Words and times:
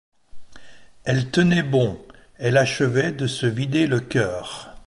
Elle 1.03 1.29
tenait 1.29 1.61
bon, 1.61 2.03
elle 2.39 2.57
achevait 2.57 3.11
de 3.11 3.27
se 3.27 3.45
vider 3.45 3.85
le 3.85 3.99
cœur. 3.99 4.75